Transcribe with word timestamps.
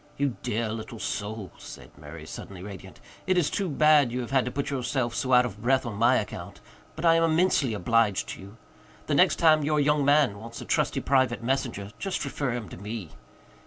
"You 0.17 0.35
dear 0.41 0.69
little 0.69 0.97
soul," 0.97 1.51
said 1.59 1.95
Murray, 1.95 2.25
suddenly 2.25 2.63
radiant. 2.63 2.99
"It 3.27 3.37
is 3.37 3.51
too 3.51 3.69
bad 3.69 4.11
you 4.11 4.21
have 4.21 4.31
had 4.31 4.45
to 4.45 4.51
put 4.51 4.71
yourself 4.71 5.13
so 5.13 5.31
out 5.31 5.45
of 5.45 5.61
breath 5.61 5.85
on 5.85 5.93
my 5.93 6.15
account. 6.15 6.59
But 6.95 7.05
I 7.05 7.13
am 7.13 7.23
immensely 7.23 7.75
obliged 7.75 8.29
to 8.29 8.41
you. 8.41 8.57
The 9.05 9.13
next 9.13 9.35
time 9.35 9.63
your 9.63 9.79
young 9.79 10.03
man 10.03 10.39
wants 10.39 10.59
a 10.59 10.65
trusty 10.65 11.01
private 11.01 11.43
messenger 11.43 11.91
just 11.99 12.25
refer 12.25 12.49
him 12.53 12.67
to 12.69 12.77
me." 12.77 13.09